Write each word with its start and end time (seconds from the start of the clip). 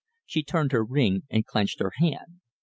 She 0.25 0.41
turned 0.41 0.71
her 0.71 0.83
ring 0.83 1.25
and 1.29 1.45
clenched 1.45 1.79
her 1.79 1.91
hand. 1.97 2.39